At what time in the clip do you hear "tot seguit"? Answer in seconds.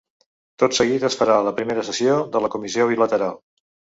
0.61-1.03